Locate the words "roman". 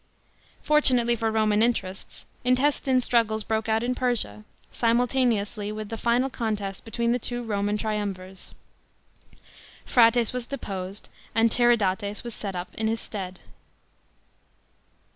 1.29-1.61, 7.43-7.77